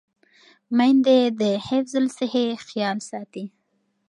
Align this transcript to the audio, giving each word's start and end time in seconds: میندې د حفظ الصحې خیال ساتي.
میندې 0.77 1.19
د 1.39 1.43
حفظ 1.67 1.93
الصحې 2.03 2.45
خیال 2.67 2.97
ساتي. 3.09 3.45